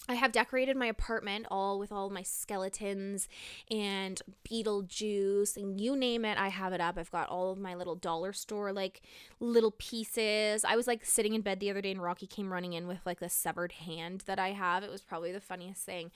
I 0.08 0.14
have 0.14 0.32
decorated 0.32 0.76
my 0.76 0.86
apartment 0.86 1.46
all 1.50 1.78
with 1.78 1.92
all 1.92 2.10
my 2.10 2.22
skeletons 2.22 3.28
and 3.70 4.20
Beetlejuice 4.48 5.56
and 5.56 5.80
you 5.80 5.94
name 5.94 6.24
it, 6.24 6.36
I 6.38 6.48
have 6.48 6.72
it 6.72 6.80
up. 6.80 6.98
I've 6.98 7.12
got 7.12 7.28
all 7.28 7.52
of 7.52 7.58
my 7.58 7.74
little 7.74 7.94
dollar 7.94 8.32
store 8.32 8.72
like 8.72 9.02
little 9.38 9.72
pieces. 9.72 10.64
I 10.64 10.74
was 10.74 10.86
like 10.86 11.04
sitting 11.04 11.34
in 11.34 11.42
bed 11.42 11.60
the 11.60 11.70
other 11.70 11.82
day 11.82 11.92
and 11.92 12.02
Rocky 12.02 12.26
came 12.26 12.52
running 12.52 12.72
in 12.72 12.88
with 12.88 12.98
like 13.04 13.20
the 13.20 13.28
severed 13.28 13.72
hand 13.72 14.24
that 14.26 14.38
I 14.38 14.48
have. 14.48 14.82
It 14.82 14.90
was 14.90 15.02
probably 15.02 15.32
the 15.32 15.40
funniest 15.40 15.84
thing. 15.84 16.10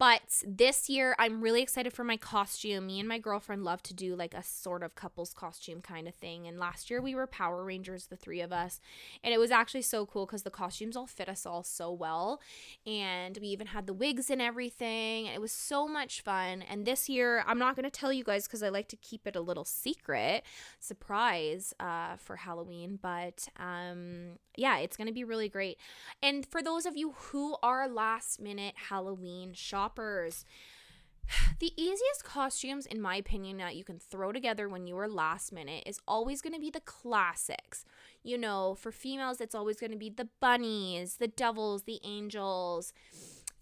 But 0.00 0.42
this 0.46 0.88
year, 0.88 1.14
I'm 1.18 1.42
really 1.42 1.60
excited 1.60 1.92
for 1.92 2.04
my 2.04 2.16
costume. 2.16 2.86
Me 2.86 3.00
and 3.00 3.06
my 3.06 3.18
girlfriend 3.18 3.64
love 3.64 3.82
to 3.82 3.92
do 3.92 4.16
like 4.16 4.32
a 4.32 4.42
sort 4.42 4.82
of 4.82 4.94
couples 4.94 5.34
costume 5.34 5.82
kind 5.82 6.08
of 6.08 6.14
thing. 6.14 6.46
And 6.46 6.58
last 6.58 6.88
year, 6.88 7.02
we 7.02 7.14
were 7.14 7.26
Power 7.26 7.62
Rangers, 7.62 8.06
the 8.06 8.16
three 8.16 8.40
of 8.40 8.50
us. 8.50 8.80
And 9.22 9.34
it 9.34 9.36
was 9.36 9.50
actually 9.50 9.82
so 9.82 10.06
cool 10.06 10.24
because 10.24 10.42
the 10.42 10.50
costumes 10.50 10.96
all 10.96 11.06
fit 11.06 11.28
us 11.28 11.44
all 11.44 11.62
so 11.62 11.92
well. 11.92 12.40
And 12.86 13.36
we 13.42 13.48
even 13.48 13.66
had 13.66 13.86
the 13.86 13.92
wigs 13.92 14.30
and 14.30 14.40
everything. 14.40 15.26
It 15.26 15.38
was 15.38 15.52
so 15.52 15.86
much 15.86 16.22
fun. 16.22 16.62
And 16.62 16.86
this 16.86 17.10
year, 17.10 17.44
I'm 17.46 17.58
not 17.58 17.76
going 17.76 17.84
to 17.84 17.90
tell 17.90 18.10
you 18.10 18.24
guys 18.24 18.46
because 18.46 18.62
I 18.62 18.70
like 18.70 18.88
to 18.88 18.96
keep 18.96 19.26
it 19.26 19.36
a 19.36 19.42
little 19.42 19.66
secret 19.66 20.44
surprise 20.78 21.74
uh, 21.78 22.16
for 22.16 22.36
Halloween. 22.36 22.98
But 23.02 23.48
um, 23.58 24.38
yeah, 24.56 24.78
it's 24.78 24.96
going 24.96 25.08
to 25.08 25.12
be 25.12 25.24
really 25.24 25.50
great. 25.50 25.76
And 26.22 26.46
for 26.46 26.62
those 26.62 26.86
of 26.86 26.96
you 26.96 27.12
who 27.12 27.56
are 27.62 27.86
last 27.86 28.40
minute 28.40 28.74
Halloween 28.88 29.52
shoppers, 29.90 30.44
the 31.60 31.72
easiest 31.76 32.24
costumes, 32.24 32.86
in 32.86 33.00
my 33.00 33.16
opinion, 33.16 33.58
that 33.58 33.76
you 33.76 33.84
can 33.84 33.98
throw 33.98 34.32
together 34.32 34.68
when 34.68 34.86
you 34.86 34.96
are 34.98 35.08
last 35.08 35.52
minute 35.52 35.82
is 35.86 36.00
always 36.06 36.40
going 36.40 36.54
to 36.54 36.60
be 36.60 36.70
the 36.70 36.80
classics. 36.80 37.84
You 38.22 38.38
know, 38.38 38.76
for 38.78 38.92
females, 38.92 39.40
it's 39.40 39.54
always 39.54 39.78
going 39.78 39.92
to 39.92 39.98
be 39.98 40.10
the 40.10 40.28
bunnies, 40.40 41.16
the 41.16 41.28
devils, 41.28 41.84
the 41.84 42.00
angels. 42.04 42.92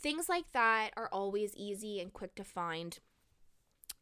Things 0.00 0.28
like 0.28 0.52
that 0.52 0.90
are 0.96 1.08
always 1.12 1.54
easy 1.56 2.00
and 2.00 2.12
quick 2.12 2.34
to 2.36 2.44
find 2.44 2.98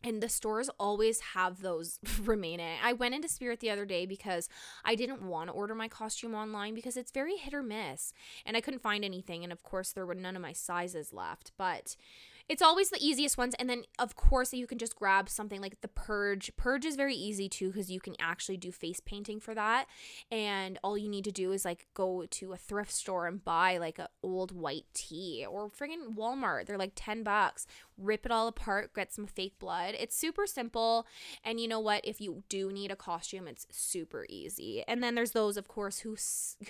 and 0.06 0.22
the 0.22 0.28
stores 0.28 0.70
always 0.78 1.20
have 1.34 1.60
those 1.60 1.98
remaining. 2.22 2.78
I 2.82 2.92
went 2.92 3.14
into 3.14 3.28
Spirit 3.28 3.58
the 3.58 3.70
other 3.70 3.84
day 3.84 4.06
because 4.06 4.48
I 4.84 4.94
didn't 4.94 5.20
want 5.20 5.50
to 5.50 5.54
order 5.54 5.74
my 5.74 5.88
costume 5.88 6.34
online 6.34 6.74
because 6.74 6.96
it's 6.96 7.10
very 7.10 7.36
hit 7.36 7.52
or 7.52 7.62
miss 7.62 8.12
and 8.46 8.56
I 8.56 8.60
couldn't 8.60 8.82
find 8.82 9.04
anything 9.04 9.42
and 9.42 9.52
of 9.52 9.64
course 9.64 9.92
there 9.92 10.06
were 10.06 10.14
none 10.14 10.36
of 10.36 10.42
my 10.42 10.52
sizes 10.52 11.12
left. 11.12 11.50
But 11.58 11.96
it's 12.48 12.62
always 12.62 12.90
the 12.90 13.04
easiest 13.04 13.36
ones 13.36 13.54
and 13.58 13.68
then 13.68 13.82
of 13.98 14.14
course 14.14 14.52
you 14.52 14.66
can 14.66 14.78
just 14.78 14.94
grab 14.94 15.28
something 15.28 15.60
like 15.60 15.80
the 15.80 15.88
purge 15.88 16.52
purge 16.56 16.84
is 16.84 16.94
very 16.96 17.14
easy 17.14 17.48
too 17.48 17.68
because 17.68 17.90
you 17.90 18.00
can 18.00 18.14
actually 18.20 18.56
do 18.56 18.70
face 18.70 19.00
painting 19.00 19.40
for 19.40 19.54
that 19.54 19.86
and 20.30 20.78
all 20.82 20.96
you 20.96 21.08
need 21.08 21.24
to 21.24 21.32
do 21.32 21.52
is 21.52 21.64
like 21.64 21.86
go 21.94 22.24
to 22.30 22.52
a 22.52 22.56
thrift 22.56 22.92
store 22.92 23.26
and 23.26 23.44
buy 23.44 23.78
like 23.78 23.98
an 23.98 24.06
old 24.22 24.52
white 24.52 24.84
tee 24.94 25.44
or 25.48 25.68
friggin 25.68 26.16
walmart 26.16 26.66
they're 26.66 26.78
like 26.78 26.92
10 26.94 27.22
bucks 27.22 27.66
rip 27.98 28.26
it 28.26 28.32
all 28.32 28.48
apart 28.48 28.92
get 28.94 29.12
some 29.12 29.26
fake 29.26 29.58
blood 29.58 29.94
it's 29.98 30.16
super 30.16 30.46
simple 30.46 31.06
and 31.42 31.60
you 31.60 31.66
know 31.68 31.80
what 31.80 32.04
if 32.04 32.20
you 32.20 32.42
do 32.48 32.70
need 32.70 32.90
a 32.90 32.96
costume 32.96 33.48
it's 33.48 33.66
super 33.70 34.26
easy 34.28 34.84
and 34.86 35.02
then 35.02 35.14
there's 35.14 35.32
those 35.32 35.56
of 35.56 35.68
course 35.68 36.00
who 36.00 36.16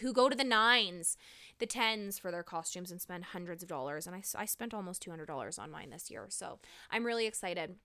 who 0.00 0.12
go 0.12 0.28
to 0.28 0.36
the 0.36 0.44
nines 0.44 1.16
the 1.58 1.66
tens 1.66 2.18
for 2.18 2.30
their 2.30 2.42
costumes 2.42 2.90
and 2.90 3.00
spend 3.00 3.24
hundreds 3.24 3.62
of 3.62 3.68
dollars. 3.68 4.06
And 4.06 4.14
I, 4.14 4.22
I 4.36 4.44
spent 4.44 4.74
almost 4.74 5.06
$200 5.06 5.58
on 5.58 5.70
mine 5.70 5.90
this 5.90 6.10
year. 6.10 6.26
So 6.28 6.58
I'm 6.90 7.04
really 7.04 7.26
excited. 7.26 7.76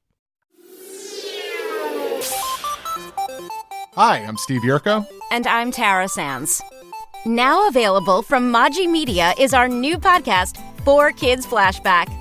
Hi, 3.94 4.18
I'm 4.18 4.38
Steve 4.38 4.62
Yerko. 4.62 5.06
And 5.32 5.48
I'm 5.48 5.72
Tara 5.72 6.08
Sands. 6.08 6.62
Now 7.26 7.68
available 7.68 8.22
from 8.22 8.52
Maji 8.52 8.90
Media 8.90 9.34
is 9.38 9.54
our 9.54 9.68
new 9.68 9.98
podcast, 9.98 10.58
4Kids 10.84 11.46
Flashback. 11.46 12.21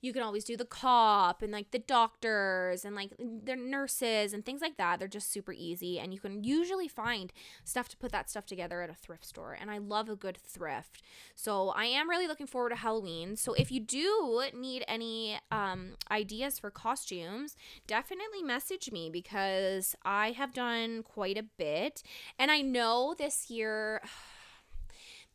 you 0.00 0.12
can 0.12 0.22
always 0.22 0.44
do 0.44 0.56
the 0.56 0.64
cop 0.64 1.42
and 1.42 1.52
like 1.52 1.70
the 1.70 1.78
doctors 1.78 2.84
and 2.84 2.94
like 2.94 3.10
their 3.18 3.56
nurses 3.56 4.32
and 4.32 4.44
things 4.44 4.60
like 4.60 4.76
that. 4.76 4.98
They're 4.98 5.08
just 5.08 5.32
super 5.32 5.52
easy 5.52 5.98
and 5.98 6.14
you 6.14 6.20
can 6.20 6.44
usually 6.44 6.88
find 6.88 7.32
stuff 7.64 7.88
to 7.88 7.96
put 7.96 8.12
that 8.12 8.30
stuff 8.30 8.46
together 8.46 8.82
at 8.82 8.90
a 8.90 8.94
thrift 8.94 9.26
store 9.26 9.56
and 9.58 9.70
i 9.70 9.78
love 9.78 10.08
a 10.08 10.16
good 10.16 10.36
thrift. 10.36 11.02
So 11.34 11.70
i 11.70 11.84
am 11.84 12.08
really 12.08 12.26
looking 12.26 12.46
forward 12.46 12.70
to 12.70 12.76
halloween. 12.76 13.36
So 13.36 13.54
if 13.54 13.72
you 13.72 13.80
do 13.80 14.42
need 14.54 14.84
any 14.86 15.38
um, 15.50 15.94
ideas 16.10 16.58
for 16.58 16.70
costumes 16.70 17.56
definitely 17.86 18.42
message 18.42 18.90
me 18.92 19.10
because 19.10 19.96
i 20.04 20.30
have 20.32 20.52
done 20.52 21.02
quite 21.02 21.38
a 21.38 21.42
bit. 21.42 22.02
And 22.38 22.50
i 22.50 22.60
know 22.60 23.14
this 23.16 23.50
year 23.50 24.02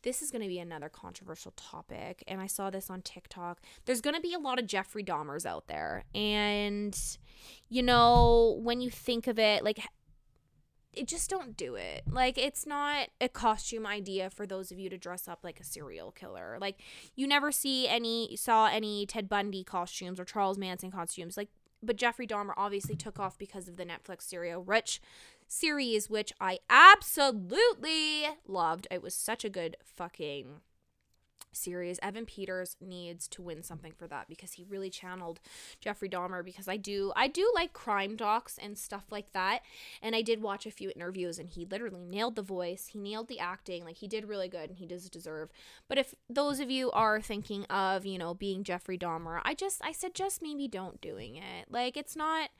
this 0.04 0.22
is 0.22 0.30
going 0.30 0.42
to 0.42 0.48
be 0.48 0.58
another 0.60 0.88
controversial 0.88 1.52
topic. 1.56 2.22
And 2.28 2.40
I 2.40 2.46
saw 2.46 2.70
this 2.70 2.90
on 2.90 3.02
TikTok. 3.02 3.60
There's 3.86 4.00
going 4.00 4.14
to 4.14 4.20
be 4.20 4.34
a 4.34 4.38
lot 4.38 4.60
of 4.60 4.66
Jeffrey 4.66 5.02
Dahmers 5.02 5.44
out 5.44 5.66
there. 5.66 6.04
And, 6.14 6.96
you 7.68 7.82
know, 7.82 8.60
when 8.62 8.80
you 8.80 8.90
think 8.90 9.26
of 9.26 9.38
it, 9.38 9.64
like, 9.64 9.80
it 10.92 11.08
just 11.08 11.28
don't 11.28 11.56
do 11.56 11.74
it. 11.74 12.02
Like 12.08 12.38
it's 12.38 12.66
not 12.66 13.08
a 13.20 13.28
costume 13.28 13.84
idea 13.84 14.30
for 14.30 14.46
those 14.46 14.70
of 14.70 14.78
you 14.78 14.88
to 14.90 14.96
dress 14.96 15.26
up 15.26 15.40
like 15.42 15.58
a 15.58 15.64
serial 15.64 16.12
killer. 16.12 16.56
Like 16.60 16.80
you 17.16 17.26
never 17.26 17.50
see 17.50 17.88
any 17.88 18.36
saw 18.36 18.66
any 18.66 19.04
Ted 19.04 19.28
Bundy 19.28 19.64
costumes 19.64 20.20
or 20.20 20.24
Charles 20.24 20.56
Manson 20.56 20.92
costumes. 20.92 21.36
Like 21.36 21.48
but 21.82 21.96
Jeffrey 21.96 22.26
Dahmer 22.26 22.54
obviously 22.56 22.96
took 22.96 23.18
off 23.18 23.36
because 23.38 23.68
of 23.68 23.76
the 23.76 23.84
Netflix 23.84 24.22
serial 24.22 24.62
Rich 24.62 25.00
series, 25.46 26.10
which 26.10 26.32
I 26.40 26.60
absolutely 26.68 28.26
loved. 28.46 28.86
It 28.90 29.02
was 29.02 29.14
such 29.14 29.44
a 29.44 29.50
good 29.50 29.76
fucking 29.82 30.60
series. 31.56 31.98
Evan 32.02 32.26
Peters 32.26 32.76
needs 32.80 33.28
to 33.28 33.42
win 33.42 33.62
something 33.62 33.92
for 33.92 34.06
that 34.08 34.28
because 34.28 34.52
he 34.52 34.64
really 34.64 34.90
channeled 34.90 35.40
Jeffrey 35.80 36.08
Dahmer 36.08 36.44
because 36.44 36.68
I 36.68 36.76
do 36.76 37.12
I 37.16 37.28
do 37.28 37.50
like 37.54 37.72
crime 37.72 38.16
docs 38.16 38.58
and 38.58 38.76
stuff 38.76 39.04
like 39.10 39.32
that. 39.32 39.60
And 40.02 40.14
I 40.14 40.22
did 40.22 40.42
watch 40.42 40.66
a 40.66 40.70
few 40.70 40.90
interviews 40.94 41.38
and 41.38 41.48
he 41.48 41.64
literally 41.64 42.04
nailed 42.04 42.36
the 42.36 42.42
voice. 42.42 42.88
He 42.92 42.98
nailed 42.98 43.28
the 43.28 43.40
acting. 43.40 43.84
Like 43.84 43.96
he 43.96 44.08
did 44.08 44.28
really 44.28 44.48
good 44.48 44.70
and 44.70 44.78
he 44.78 44.86
does 44.86 45.08
deserve. 45.08 45.50
But 45.88 45.98
if 45.98 46.14
those 46.28 46.60
of 46.60 46.70
you 46.70 46.90
are 46.92 47.20
thinking 47.20 47.64
of, 47.66 48.04
you 48.06 48.18
know, 48.18 48.34
being 48.34 48.64
Jeffrey 48.64 48.98
Dahmer, 48.98 49.40
I 49.44 49.54
just 49.54 49.80
I 49.84 49.92
said 49.92 50.14
just 50.14 50.42
maybe 50.42 50.68
don't 50.68 51.00
doing 51.00 51.36
it. 51.36 51.66
Like 51.70 51.96
it's 51.96 52.16
not 52.16 52.50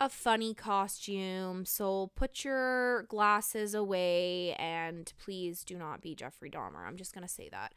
a 0.00 0.08
funny 0.08 0.54
costume. 0.54 1.64
So 1.64 2.10
put 2.16 2.44
your 2.44 3.04
glasses 3.04 3.74
away 3.74 4.54
and 4.54 5.12
please 5.22 5.64
do 5.64 5.76
not 5.76 6.00
be 6.00 6.14
Jeffrey 6.14 6.50
Dahmer. 6.50 6.86
I'm 6.86 6.96
just 6.96 7.14
going 7.14 7.26
to 7.26 7.32
say 7.32 7.48
that. 7.50 7.72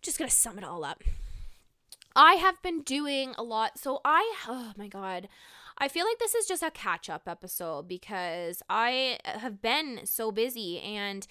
Just 0.00 0.18
going 0.18 0.30
to 0.30 0.34
sum 0.34 0.58
it 0.58 0.64
all 0.64 0.84
up. 0.84 1.02
I 2.14 2.34
have 2.34 2.62
been 2.62 2.82
doing 2.82 3.34
a 3.36 3.42
lot. 3.42 3.78
So 3.78 4.00
I, 4.04 4.34
oh 4.46 4.72
my 4.76 4.88
God. 4.88 5.28
I 5.80 5.86
feel 5.86 6.04
like 6.04 6.18
this 6.18 6.34
is 6.34 6.46
just 6.46 6.62
a 6.64 6.72
catch 6.72 7.08
up 7.08 7.28
episode 7.28 7.86
because 7.86 8.62
I 8.68 9.18
have 9.24 9.62
been 9.62 10.00
so 10.04 10.32
busy 10.32 10.80
and 10.80 11.24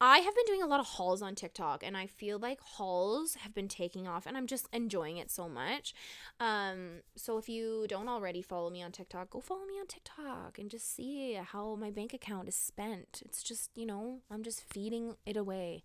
I 0.00 0.18
have 0.18 0.34
been 0.34 0.44
doing 0.46 0.62
a 0.62 0.66
lot 0.66 0.78
of 0.80 0.86
hauls 0.86 1.22
on 1.22 1.34
TikTok 1.34 1.82
and 1.84 1.96
I 1.96 2.06
feel 2.06 2.38
like 2.38 2.60
hauls 2.60 3.34
have 3.36 3.52
been 3.52 3.66
taking 3.66 4.06
off 4.06 4.26
and 4.26 4.36
I'm 4.36 4.46
just 4.46 4.68
enjoying 4.72 5.16
it 5.16 5.30
so 5.30 5.48
much. 5.48 5.92
Um, 6.38 7.02
so 7.16 7.36
if 7.36 7.48
you 7.48 7.86
don't 7.88 8.08
already 8.08 8.40
follow 8.40 8.70
me 8.70 8.82
on 8.82 8.92
TikTok, 8.92 9.30
go 9.30 9.40
follow 9.40 9.64
me 9.64 9.74
on 9.80 9.86
TikTok 9.88 10.58
and 10.58 10.70
just 10.70 10.94
see 10.94 11.34
how 11.34 11.74
my 11.74 11.90
bank 11.90 12.14
account 12.14 12.48
is 12.48 12.54
spent. 12.54 13.22
It's 13.24 13.42
just, 13.42 13.70
you 13.74 13.86
know, 13.86 14.20
I'm 14.30 14.44
just 14.44 14.62
feeding 14.62 15.16
it 15.26 15.36
away. 15.36 15.82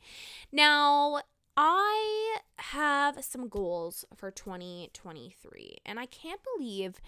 Now, 0.51 1.21
I 1.55 2.37
have 2.57 3.23
some 3.23 3.47
goals 3.47 4.05
for 4.15 4.31
2023, 4.31 5.77
and 5.85 5.99
I 5.99 6.07
can't 6.07 6.41
believe 6.57 6.99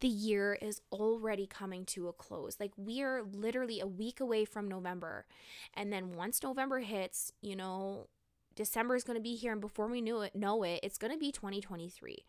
the 0.00 0.08
year 0.08 0.58
is 0.60 0.80
already 0.90 1.46
coming 1.46 1.84
to 1.86 2.08
a 2.08 2.12
close. 2.12 2.56
Like, 2.58 2.72
we 2.76 3.00
are 3.02 3.22
literally 3.22 3.78
a 3.78 3.86
week 3.86 4.18
away 4.18 4.44
from 4.44 4.66
November. 4.68 5.26
And 5.74 5.92
then 5.92 6.14
once 6.14 6.42
November 6.42 6.80
hits, 6.80 7.32
you 7.42 7.54
know, 7.54 8.08
December 8.56 8.96
is 8.96 9.04
going 9.04 9.16
to 9.16 9.22
be 9.22 9.36
here, 9.36 9.52
and 9.52 9.60
before 9.60 9.86
we 9.86 10.00
knew 10.00 10.20
it, 10.22 10.34
know 10.34 10.64
it, 10.64 10.80
it's 10.82 10.98
going 10.98 11.12
to 11.12 11.18
be 11.18 11.30
2023 11.30 12.24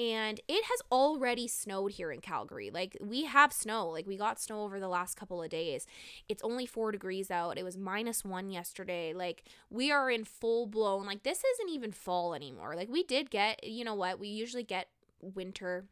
and 0.00 0.40
it 0.48 0.64
has 0.64 0.80
already 0.90 1.46
snowed 1.46 1.92
here 1.92 2.10
in 2.10 2.22
Calgary. 2.22 2.70
Like 2.70 2.96
we 3.02 3.24
have 3.24 3.52
snow. 3.52 3.86
Like 3.86 4.06
we 4.06 4.16
got 4.16 4.40
snow 4.40 4.62
over 4.62 4.80
the 4.80 4.88
last 4.88 5.14
couple 5.14 5.42
of 5.42 5.50
days. 5.50 5.86
It's 6.26 6.42
only 6.42 6.64
4 6.64 6.90
degrees 6.90 7.30
out. 7.30 7.58
It 7.58 7.64
was 7.64 7.76
minus 7.76 8.24
1 8.24 8.50
yesterday. 8.50 9.12
Like 9.12 9.44
we 9.68 9.92
are 9.92 10.10
in 10.10 10.24
full 10.24 10.66
blown 10.66 11.04
like 11.04 11.22
this 11.22 11.44
isn't 11.44 11.68
even 11.68 11.92
fall 11.92 12.32
anymore. 12.32 12.74
Like 12.74 12.88
we 12.88 13.02
did 13.02 13.30
get, 13.30 13.62
you 13.62 13.84
know 13.84 13.94
what? 13.94 14.18
We 14.18 14.28
usually 14.28 14.64
get 14.64 14.88
winter 15.20 15.84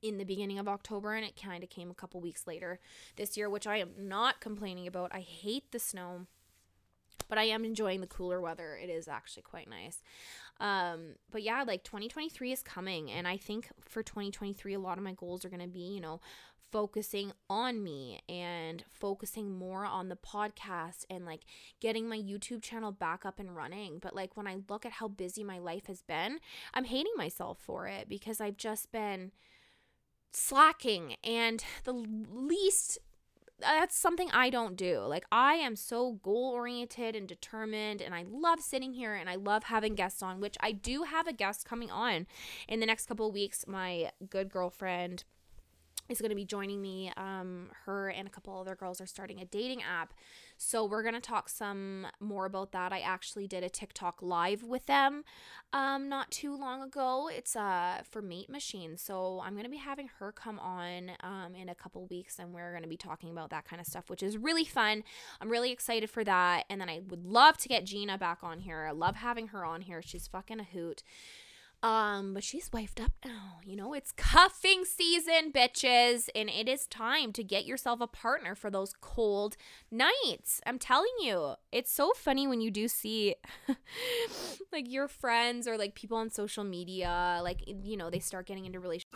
in 0.00 0.18
the 0.18 0.24
beginning 0.24 0.60
of 0.60 0.68
October 0.68 1.14
and 1.14 1.26
it 1.26 1.40
kind 1.40 1.64
of 1.64 1.68
came 1.68 1.90
a 1.90 1.94
couple 1.94 2.20
weeks 2.20 2.46
later 2.46 2.78
this 3.16 3.36
year, 3.36 3.50
which 3.50 3.66
I 3.66 3.78
am 3.78 3.90
not 3.98 4.40
complaining 4.40 4.86
about. 4.86 5.12
I 5.12 5.20
hate 5.20 5.72
the 5.72 5.80
snow 5.80 6.28
but 7.28 7.38
I 7.38 7.44
am 7.44 7.64
enjoying 7.64 8.00
the 8.00 8.06
cooler 8.06 8.40
weather. 8.40 8.78
It 8.82 8.90
is 8.90 9.08
actually 9.08 9.42
quite 9.42 9.68
nice. 9.68 10.02
Um, 10.58 11.16
but 11.30 11.42
yeah, 11.42 11.64
like 11.66 11.84
2023 11.84 12.52
is 12.52 12.62
coming, 12.62 13.10
and 13.10 13.28
I 13.28 13.36
think 13.36 13.68
for 13.80 14.02
2023, 14.02 14.74
a 14.74 14.78
lot 14.78 14.98
of 14.98 15.04
my 15.04 15.12
goals 15.12 15.44
are 15.44 15.50
going 15.50 15.60
to 15.60 15.68
be, 15.68 15.94
you 15.94 16.00
know, 16.00 16.20
focusing 16.72 17.32
on 17.48 17.82
me 17.82 18.20
and 18.28 18.84
focusing 18.90 19.56
more 19.56 19.86
on 19.86 20.08
the 20.08 20.16
podcast 20.16 21.04
and 21.08 21.24
like 21.24 21.42
getting 21.80 22.08
my 22.08 22.18
YouTube 22.18 22.62
channel 22.62 22.92
back 22.92 23.24
up 23.24 23.38
and 23.38 23.54
running. 23.54 23.98
But 24.00 24.14
like 24.14 24.36
when 24.36 24.46
I 24.46 24.56
look 24.68 24.84
at 24.84 24.92
how 24.92 25.08
busy 25.08 25.44
my 25.44 25.58
life 25.58 25.86
has 25.86 26.02
been, 26.02 26.38
I'm 26.74 26.84
hating 26.84 27.14
myself 27.16 27.58
for 27.58 27.86
it 27.86 28.08
because 28.08 28.40
I've 28.40 28.56
just 28.56 28.90
been 28.92 29.32
slacking 30.32 31.16
and 31.24 31.64
the 31.84 31.92
least 31.92 32.98
that's 33.58 33.96
something 33.96 34.30
I 34.32 34.50
don't 34.50 34.76
do. 34.76 35.00
Like 35.00 35.24
I 35.32 35.54
am 35.54 35.76
so 35.76 36.20
goal 36.22 36.52
oriented 36.54 37.16
and 37.16 37.26
determined 37.26 38.02
and 38.02 38.14
I 38.14 38.24
love 38.28 38.60
sitting 38.60 38.92
here 38.92 39.14
and 39.14 39.30
I 39.30 39.36
love 39.36 39.64
having 39.64 39.94
guests 39.94 40.22
on, 40.22 40.40
which 40.40 40.56
I 40.60 40.72
do 40.72 41.04
have 41.04 41.26
a 41.26 41.32
guest 41.32 41.64
coming 41.64 41.90
on 41.90 42.26
in 42.68 42.80
the 42.80 42.86
next 42.86 43.06
couple 43.06 43.28
of 43.28 43.34
weeks. 43.34 43.66
My 43.66 44.10
good 44.28 44.50
girlfriend 44.50 45.24
is 46.08 46.20
going 46.20 46.30
to 46.30 46.36
be 46.36 46.44
joining 46.44 46.80
me. 46.80 47.12
Um, 47.16 47.70
her 47.84 48.08
and 48.08 48.26
a 48.26 48.30
couple 48.30 48.58
other 48.58 48.74
girls 48.74 49.00
are 49.00 49.06
starting 49.06 49.40
a 49.40 49.44
dating 49.44 49.82
app. 49.82 50.14
So 50.58 50.84
we're 50.84 51.02
going 51.02 51.14
to 51.14 51.20
talk 51.20 51.48
some 51.48 52.06
more 52.18 52.46
about 52.46 52.72
that. 52.72 52.92
I 52.92 53.00
actually 53.00 53.46
did 53.46 53.62
a 53.62 53.68
TikTok 53.68 54.22
live 54.22 54.62
with 54.62 54.86
them 54.86 55.24
um, 55.72 56.08
not 56.08 56.30
too 56.30 56.56
long 56.56 56.82
ago. 56.82 57.28
It's 57.30 57.54
uh, 57.56 58.02
for 58.10 58.22
Mate 58.22 58.48
Machine. 58.48 58.96
So 58.96 59.42
I'm 59.44 59.52
going 59.52 59.64
to 59.64 59.70
be 59.70 59.76
having 59.76 60.08
her 60.18 60.32
come 60.32 60.58
on 60.58 61.12
um, 61.20 61.54
in 61.54 61.68
a 61.68 61.74
couple 61.74 62.06
weeks 62.06 62.38
and 62.38 62.54
we're 62.54 62.70
going 62.70 62.82
to 62.82 62.88
be 62.88 62.96
talking 62.96 63.30
about 63.30 63.50
that 63.50 63.66
kind 63.66 63.80
of 63.80 63.86
stuff, 63.86 64.08
which 64.08 64.22
is 64.22 64.38
really 64.38 64.64
fun. 64.64 65.04
I'm 65.40 65.50
really 65.50 65.72
excited 65.72 66.08
for 66.08 66.24
that. 66.24 66.64
And 66.70 66.80
then 66.80 66.88
I 66.88 67.00
would 67.06 67.26
love 67.26 67.58
to 67.58 67.68
get 67.68 67.84
Gina 67.84 68.16
back 68.16 68.38
on 68.42 68.60
here. 68.60 68.86
I 68.88 68.92
love 68.92 69.16
having 69.16 69.48
her 69.48 69.64
on 69.64 69.82
here. 69.82 70.00
She's 70.00 70.26
fucking 70.26 70.60
a 70.60 70.64
hoot. 70.64 71.02
Um, 71.86 72.34
but 72.34 72.42
she's 72.42 72.70
wifed 72.70 73.00
up 73.00 73.12
now. 73.24 73.58
You 73.64 73.76
know, 73.76 73.94
it's 73.94 74.10
cuffing 74.10 74.84
season, 74.84 75.52
bitches, 75.52 76.28
and 76.34 76.50
it 76.50 76.68
is 76.68 76.84
time 76.88 77.32
to 77.34 77.44
get 77.44 77.64
yourself 77.64 78.00
a 78.00 78.08
partner 78.08 78.56
for 78.56 78.72
those 78.72 78.92
cold 79.00 79.56
nights. 79.88 80.60
I'm 80.66 80.80
telling 80.80 81.12
you, 81.20 81.54
it's 81.70 81.92
so 81.92 82.10
funny 82.16 82.48
when 82.48 82.60
you 82.60 82.72
do 82.72 82.88
see 82.88 83.36
like 84.72 84.90
your 84.90 85.06
friends 85.06 85.68
or 85.68 85.78
like 85.78 85.94
people 85.94 86.16
on 86.18 86.28
social 86.28 86.64
media, 86.64 87.38
like 87.44 87.62
you 87.64 87.96
know, 87.96 88.10
they 88.10 88.18
start 88.18 88.46
getting 88.46 88.66
into 88.66 88.80
relationships. 88.80 89.15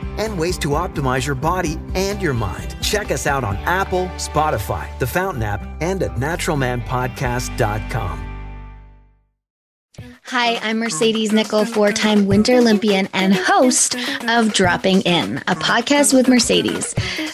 and 0.17 0.39
ways 0.39 0.57
to 0.59 0.69
optimize 0.69 1.25
your 1.25 1.35
body 1.35 1.77
and 1.95 2.21
your 2.21 2.33
mind. 2.33 2.77
Check 2.81 3.11
us 3.11 3.27
out 3.27 3.43
on 3.43 3.57
Apple, 3.57 4.05
Spotify, 4.15 4.97
the 4.99 5.07
Fountain 5.07 5.43
app, 5.43 5.61
and 5.81 6.01
at 6.03 6.15
naturalmanpodcast.com. 6.15 8.27
Hi, 10.25 10.55
I'm 10.57 10.79
Mercedes 10.79 11.31
Nicoll, 11.31 11.67
four 11.67 11.91
time 11.91 12.25
Winter 12.25 12.55
Olympian 12.55 13.09
and 13.13 13.33
host 13.33 13.97
of 14.29 14.53
Dropping 14.53 15.01
In, 15.01 15.39
a 15.39 15.55
podcast 15.55 16.13
with 16.13 16.29
Mercedes. 16.29 16.95